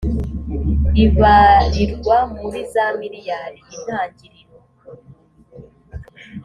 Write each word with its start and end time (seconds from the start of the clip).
ibarirwa 1.05 2.17
muri 2.37 2.59
za 2.73 2.85
miriyari 2.99 3.59
intangiriro 3.75 4.57